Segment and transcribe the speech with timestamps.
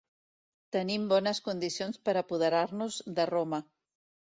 [0.75, 3.67] Tenim bones condicions per apoderar-nos de Roma.